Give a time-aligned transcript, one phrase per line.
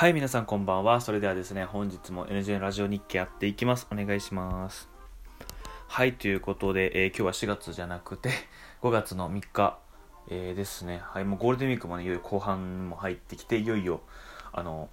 [0.00, 1.02] はい、皆さんこんばんは。
[1.02, 3.86] それではですね、本日も NJ ラジオ日記やっていきます。
[3.92, 4.88] お願いします。
[5.88, 8.30] はい、ということで、えー今日は4月じゃなくて、
[8.80, 9.78] 5月の3日、
[10.30, 11.02] えーですね。
[11.04, 14.00] はい、もうゴールデンウィークもね、いよいよ後半も入ってきて、いよいよ、
[14.52, 14.88] あの、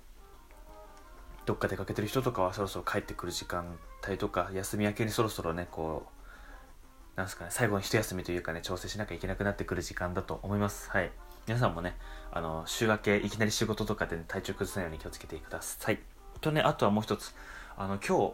[1.46, 6.05] どっか出かけてる人とかはそろそろ帰ってくる時間帯とか、休み明けにそろそろね、こ
[7.16, 10.89] う、なんすかね、最後の一休みというかね、調整しなきゃいけなくなってくる時間だと思います。
[10.89, 11.14] はい。
[11.48, 11.95] 皆さんもね、
[12.29, 16.00] あの、週明け、いきなり仕事とかで、ね、体調崩さないように気をつけてください。
[16.42, 17.33] とね、あとはもう一つ、
[17.78, 18.33] あの、今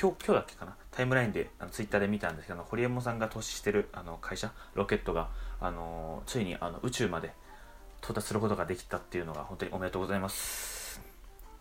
[0.00, 5.28] 今日、今日だっけかな、タイムラインで、あのツイッターで見たんですけど、堀江門さんが投資してる、あの、会社、ロケットが、
[5.60, 7.34] あの、ついに、あの、宇宙まで
[8.00, 11.02] 到達することができたっていうのが、本当におめでとうございます。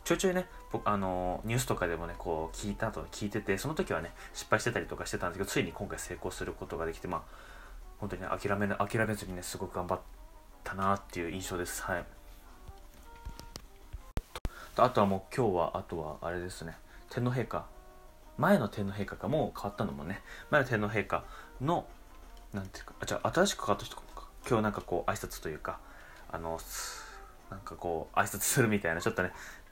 [0.05, 7.21] ちょいちょいね、僕、あの、ニュースとかでもね、こう、聞いた後、聞いてて、その時はね、失敗してたりとかしてたんですけど、ついに今回成功することができて、まあ、
[7.97, 10.24] 本当にね、諦め、諦めずにね、すごく頑張って
[10.65, 11.81] たなっていう印象です。
[11.83, 12.05] はい。
[14.75, 16.75] あとはもう今日は、あとはあれですね、
[17.09, 17.65] 天皇陛下、
[18.37, 21.23] 前の天皇陛下がもう変わったのもね、前の天皇陛下
[21.61, 21.87] の、
[22.53, 24.03] なんていうか、あ、じゃ新しく変わった人か、
[24.45, 25.79] 今日なんかこう、挨拶というか、
[26.29, 26.59] あの、
[27.49, 29.31] なんかこう、挨拶するみたいな、ちょっとね、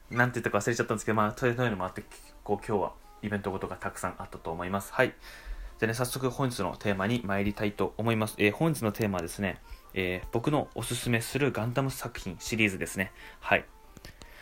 [0.09, 2.03] なんて言ったか忘れちゃったんですけど、まあ、そういうのもあって、
[2.43, 4.93] こう、今日はイベントごとがたくさんあったと思います。
[4.93, 5.13] はい。
[5.79, 8.35] じゃあね、早速本日のテーマに参りたいと思います。
[8.37, 9.59] えー本日のテーマはですね、
[9.93, 13.11] えー僕のおすすめするガンダム作品シリーズですね。
[13.39, 13.65] はい。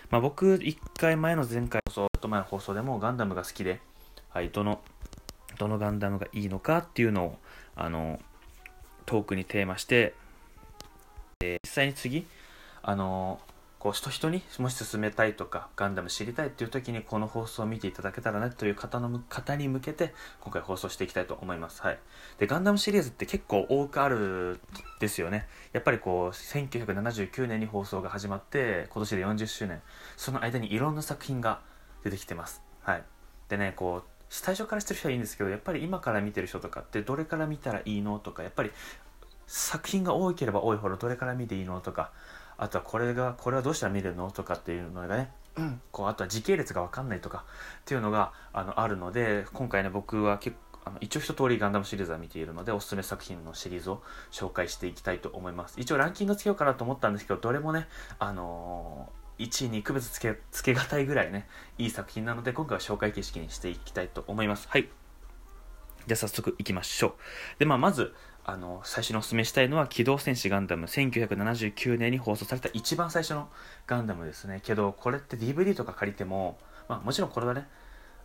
[0.10, 3.80] まあ、僕、1回前の前回放送、ちょっと前の放送でもガンダムが好きで、
[4.30, 4.82] はい、どの、
[5.58, 7.38] どのガンダムがいいのかっていうのを、
[7.76, 8.20] あの、
[9.06, 10.14] トークにテーマして、
[11.42, 12.28] えー実際に次、
[12.84, 13.40] あの
[13.82, 21.82] こう人人にもし進めたいとかガンダム知りたいっていう時にこの放送を見ていただけたらねという方の方に向けて今回放送していきたいと思います。
[21.82, 22.00] はい。
[22.38, 24.59] で、ガンダムシリーズって結構多くあるん
[25.00, 25.48] ですよね。
[25.74, 29.82] やっぱりこう、1979年に放送が始まって、今年で40周年。
[30.16, 31.62] その間にいろんな作品が
[32.04, 32.62] 出てきてます。
[32.84, 33.04] はい。
[33.50, 38.72] でね、こう、最初から知ってる人はいいんですけど、やっぱり今から見てる人とかってどれから見たらいいのとか、やっぱり
[39.48, 42.12] 作品が多ければ多いほどどれから見ていいのとか、
[42.62, 44.32] あとはこれが、これはどうしたら見れるの？
[44.32, 45.32] とかっていうのがね、
[45.92, 47.44] こうあとは時系列が分かんないとか
[47.82, 54.02] っていうのがあのあるので今回ね僕は結構あの一応一通りガンダムシリーズは見ているのでおすすめ作品のシリーズを
[54.32, 55.80] 紹介していきたいと思います。
[55.80, 57.88] 一応ランキングつけようかなと思ったんですけどどれもね
[58.20, 61.48] あのー1位に区別つけつけがたいぐらいね
[61.80, 64.68] いい作品なので今回は紹介形式にしていきたいと思います。
[64.70, 64.88] はい。
[66.08, 67.14] じゃあ早速いきましょう。
[67.60, 68.14] でまあまず
[68.51, 73.47] あの最初にお勧めしたいのは「機動戦士ガンダム」1979年に放送された一番最初の
[73.88, 74.59] ガンダムですね。
[74.62, 76.57] けどこれって DVD とか借りても、
[76.89, 77.66] まあ、もちろんこれはね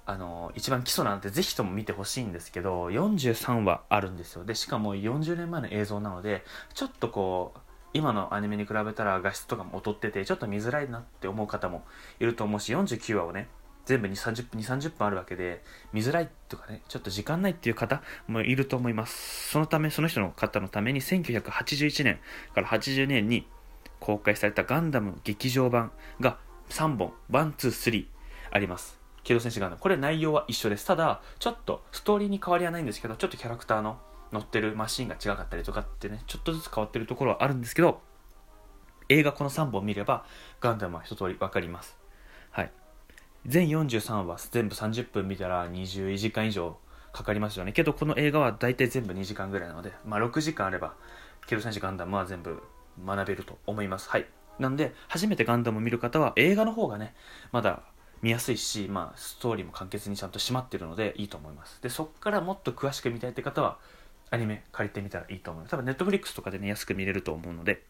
[0.04, 4.44] あの一番基礎なんでぜひとも見てほしいんですけど43話あるんですよ。
[4.44, 6.44] でしかも40年前の映像なので
[6.75, 7.60] ちょっとこう
[7.94, 11.84] 今のアニメに比べたら画質とかも劣っててちょっと見づらいなって思う方も
[12.19, 13.47] いると思うし49話をね
[13.87, 19.51] 全部2 30分2 30分あるわけで見づらいとかねちょっと時間ないっていう方もいると思います。
[19.51, 22.19] そのためその人の方のために1981年
[22.55, 23.47] から80年に
[24.01, 26.39] 公開されたガンダム劇場版が
[26.69, 28.07] 3本123
[28.51, 29.01] あります。
[29.23, 29.81] 機動戦士ガンダム。
[29.81, 30.87] これ内容は一緒です。
[30.87, 33.99] ただちょっとストーリーに変わりはないんですけどちょっとキャラクターの
[34.33, 38.01] 乗ってるマシンが違かったりとかってねちょっとずつ変わってるところはあるんですけど
[39.09, 40.25] 映画この3本見れば
[40.61, 41.97] ガンダムは一通り分かります。
[43.47, 46.77] 全43話全部30分見たら20時間以上
[47.12, 47.73] かかりますよね。
[47.73, 50.95] けどこの映画は大体全部2時間ぐらいなので、まあ、6時間あれば
[51.47, 52.62] 機動戦士ガンダムは全部
[53.05, 54.11] 学べると思います。
[54.11, 54.27] はい。
[54.59, 57.15] なんで初めてガンダムを見る方は映画の方がね
[57.53, 57.83] まだ
[58.23, 61.81] 見やすいし、まあ、ストーリーも簡潔にちゃんと締まってるのでいいと思います。
[61.83, 63.79] でそっからもっと詳しく見たいって方は
[64.31, 65.71] アニメ借りてみたらいいと思います。
[65.71, 67.85] 多分ネットフリックスとかでね安く見れると思うので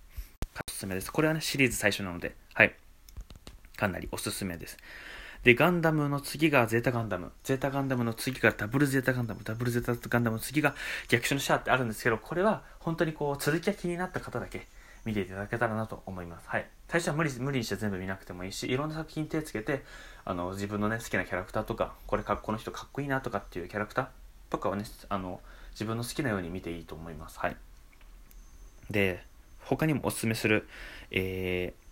[0.68, 1.10] おすすめです。
[1.10, 2.74] これはねシリーズ最初なのではい。
[3.76, 4.76] かなりおすすめです。
[5.46, 7.30] で、ガンダムの次がゼータガンダム。
[7.44, 9.44] ゼータガンダムの次がダブルゼータガンダム。
[9.44, 10.74] ダブルゼータガンダムの次が
[11.06, 14.66] 逆襲のシャアってあるんですけど、これは本当にこう、続きが気になった方だけ
[15.04, 16.48] 見ていただけたらなと思います。
[16.48, 16.66] はい。
[16.88, 19.84] 最初は無理無理にして全部見なくてもいいし、いろんな作品手つけて、
[20.24, 24.06] あの、自分のね、好きなキャラクターとか、これかこの人かっこいいなとかっていうキャラクター
[24.50, 25.40] とかはね、あの、
[25.74, 27.38] 自分の好きなように見ていいと思います。
[27.38, 27.56] はい。
[28.90, 29.22] で、
[29.60, 30.66] 他にもおすすめする、
[31.12, 31.85] えー、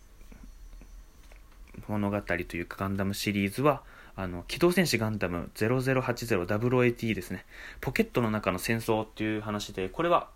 [1.88, 3.82] 物語というかガンダムシリーズは
[4.16, 7.44] あの機動戦士ガンダム 0080-00AT ですね。
[7.80, 10.28] ポケットの中の戦争っていう話でこれは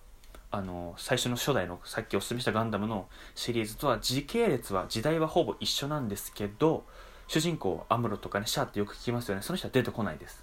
[0.50, 6.84] あの最初の初代のさっきお勧めしたガンダムのシリーズとは時系列は時代はほぼ一緒なんですけど
[7.28, 9.42] 主人公アムロとかねシャアってよく聞きますよね。
[9.42, 10.42] その人は出てこないです。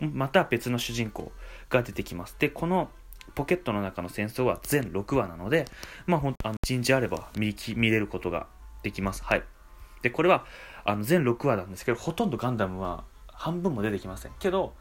[0.00, 1.32] また別の主人公
[1.70, 2.36] が出てきます。
[2.38, 2.90] でこの
[3.34, 5.64] ポケットの中の戦争は全6話なので
[6.06, 8.46] まあほんあの一日あれば見き見れることが
[8.82, 9.24] できます。
[9.24, 9.42] はい。
[10.02, 10.44] でこれは
[10.84, 14.32] あの全6話なんですけどほとんどガンダムは半分も出てきません。
[14.38, 14.74] けど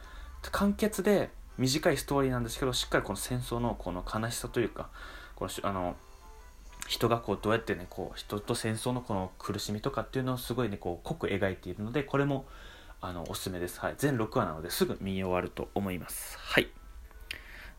[0.51, 4.89] 簡潔で短いストーリーなんですけどしっかりこの戦争のこの悲しさというか
[5.35, 5.95] このあの
[6.87, 12.45] 人がこうどうやってねこう人と戦争のこの苦しみとかっていうのをすごいねこう濃く描いているのでこれも
[12.99, 16.37] あのおすすめです、はい、全6話なのですぐ見終わると思います。
[16.37, 16.69] はい。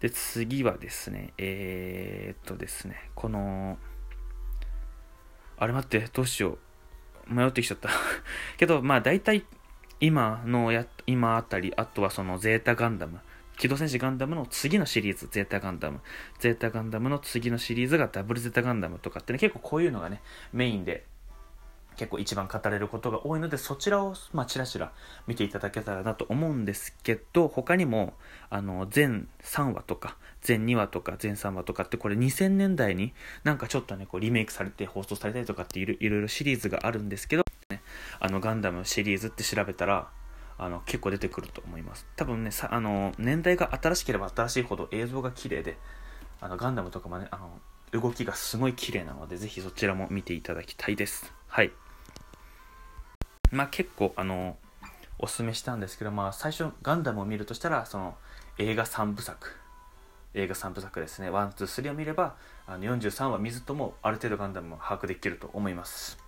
[0.00, 3.79] で次はですねえー、っとですねこの
[5.56, 6.59] あれ待ってどうしよう。
[7.32, 7.90] 迷ってきちゃった
[8.58, 9.44] けどまあ大体
[10.00, 13.20] 今のや今あたりあとはそのゼータガンダム
[13.56, 16.00] 機動戦士ガンダムの次のシリーズ、ゼータガンダム。
[16.40, 20.20] ゼータガンダムの次のシリーズがダブルゼータガンダムとかってね、結構こういうのがね、
[20.52, 21.05] メインで
[21.97, 24.93] 結構一番語れることが多いので、そちらを、まあ、ちらちら
[25.27, 28.15] 見ていただけたらなと思うんですけど、他にも、
[28.50, 33.12] あの、全3話とか、全2話とか、全3話とかって、これ2000年代に
[33.44, 37.83] なんかちょっとね、こうリメイクされて放送されたりとかっていろいろシリーズがあるんですけど、ね、
[38.21, 40.11] あの、ガンダムシリーズって調べたら、
[40.59, 42.06] あの結構出てくると思います。
[42.15, 45.77] 多分ねさあの年代が新しければ新しいほど映像が綺麗で
[46.41, 47.59] あのガンダムとかもねあの
[48.00, 51.33] 動きがすごい綺麗なのでぜひそちらも見ていただきたいです。
[51.49, 51.73] はい。
[53.52, 54.56] まあ結構あの
[55.19, 58.16] おすすめしたんですけどまあ最初ガンダムを見るとしたらその
[58.58, 59.56] 映画3部作。
[60.34, 61.31] 映画3部作ですね。
[61.31, 62.34] 123を見れば
[62.66, 66.19] あの43話見ずともある程度ガンダムを把握できると思います。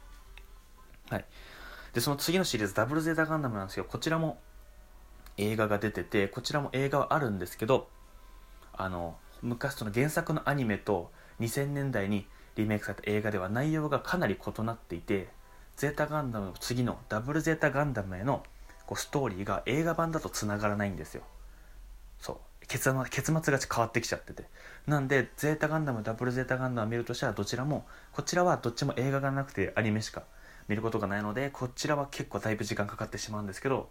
[1.11, 1.25] はい。
[1.95, 4.39] で、その次のシリーズ、ダブルゼータガンダムなんですけど、こちらも
[5.37, 7.89] 映画が出てて、こちらも映画はあるんですけど、
[8.73, 11.11] あの、昔その原作のアニメと
[11.41, 12.27] 2000年代に
[12.57, 15.29] リメイクされた映画では内容がかなり異なっていて、
[15.77, 18.43] ゼータガンダムの次のダブルゼータガンダムへの
[18.87, 21.23] こうストーリーが映画版だと繋がらないんですよ。
[22.19, 22.37] そう。
[22.67, 24.45] 結末結末が変わってきちゃってて。
[24.87, 30.23] なんで、ゼータガンダム、ダブルゼータガンダムを見るとしたらどちらも、こちらはどっちも映画がなくてアニメしか
[30.69, 33.89] 見ることがないのでこちらは結構だいぶ時間かかってしまうんですけど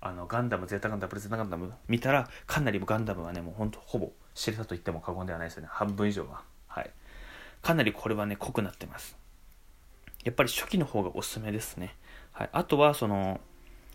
[0.00, 6.90] あのガンダムゼータガンダムプレゼンタガンダム見たらかなりガンダムはねもうほんとほぼ知れたと言っても過言ではないですよね半分以上ははい
[7.62, 9.16] かなりこれはね濃くなってます
[10.24, 11.94] やっぱり初期の方がおすすめですね、
[12.32, 13.40] はい、あとはその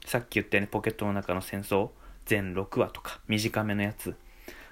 [0.06, 1.90] さっき言ったようにポケットの中の戦争
[2.26, 4.16] 全6話とか短めのやつ。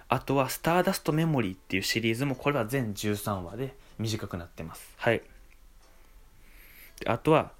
[0.10, 4.94] あとはスターダストメモリーっていうシリーズもこれは全13話で短くなってます。
[4.98, 5.22] はい。
[7.06, 7.52] あとは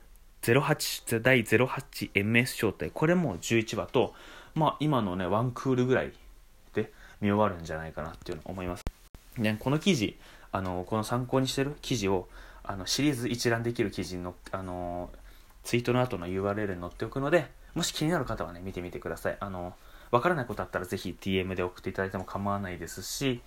[0.44, 2.92] 08第 08MS 招待。
[2.94, 4.14] これも11話と
[4.56, 6.14] まあ今のねワンクールぐらい
[6.74, 8.86] で見終わるんじゃないかなっていうの思います。
[9.38, 10.18] ねこの記事
[10.52, 12.30] あのこの参考にしてる記事を
[12.68, 15.10] あのシリーズ一覧できる記事のあの
[15.64, 19.38] ツイートの後の URL に載っておくのでもし気になる方はね見てみてください。
[19.40, 19.74] あの
[20.12, 23.42] わからないことあったらぜひ DM で送っていただいても構わないですし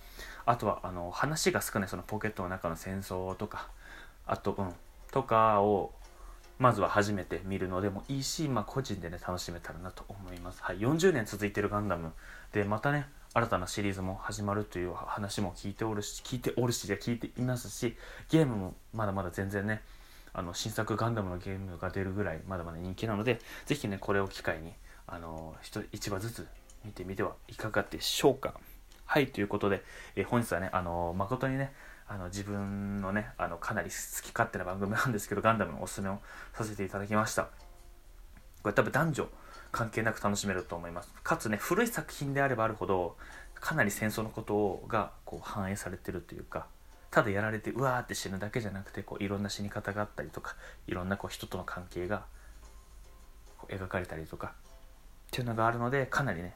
[0.45, 3.69] あとはあの話が少ないそのポケットの中の戦争とか
[4.27, 4.73] あとうん
[5.11, 5.91] とかを
[6.59, 12.11] まずは初めて見るのでもいいし、まあ、個人でね楽しめたらなと思います、はい、40年続いてるガンダム
[12.53, 17.95] でまたね新たなシリーズも始まるという話も聞いておるし聞いておるしじゃ聞いていますし
[18.29, 19.81] ゲームもまだまだ全然ね
[20.33, 24.73] あの新作ガンダムのゲームが出るぐらいまだまだ人気なのでぜひねこれを機会に
[25.07, 26.47] あの1話ずつ
[26.83, 28.53] 見てみてはいかがでしょうか。
[29.05, 29.83] はいということで、
[30.15, 31.73] え本日はねあの誠にね
[32.07, 36.19] あの自分のねあのかなり好き勝手な番組なんですけどガンダムのおすすめを
[36.53, 37.49] させていただきました。
[38.63, 39.29] これ多分男女
[39.71, 43.15] 関係なく楽しめると思いますかつね古い作品であればあるほど
[43.55, 46.67] かなり戦争のことがこう反映されてるというか
[47.09, 50.55] ただやられてうわーって死ぬだけじゃなくてこういろんな死に方があったりとか
[50.87, 52.23] いろんなこう人との関係が
[53.67, 54.53] 描かれたりとか
[55.27, 56.55] っていうのがあるのでかなりね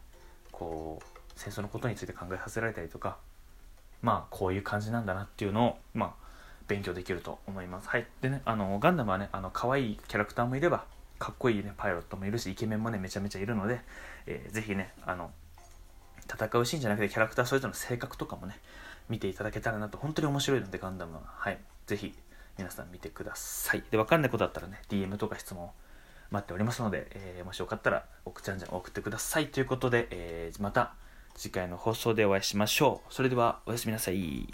[0.52, 3.18] こう戦争のことについて考えさせられたりとか
[4.02, 6.26] まあこういう感じなんだなっていうのをまあ
[6.68, 7.90] 勉強できると思います。
[7.90, 8.08] はい。
[8.22, 10.86] でね、あの、ガンダムはね、あの、可愛いキャラクターもいれば、
[11.20, 13.82] かっこいいね、パイロットもいるし、イケメンもね、めちゃめちゃいるので、
[14.26, 15.32] えー、ぜひね、あの、
[16.32, 18.60] 戦うシーンじゃなくて、キャラクターそれぞれの性格とかもね、
[19.10, 21.22] 見ていただけたらなと、本当に面白いので、ガンダムは。
[21.26, 21.60] はい。
[21.86, 22.14] ぜひ、
[22.58, 23.84] 皆さん見てください。
[23.92, 25.70] で、わかんないことだったらね、DM とか質問
[26.32, 29.48] 待っておりますので、えー、もしよかったら、奥ちゃんじゃん送ってください。
[29.48, 30.96] ということで、えー、また、
[31.36, 33.14] 次回の放送でお会いしましょう。
[33.14, 34.48] それではおやすみなさい。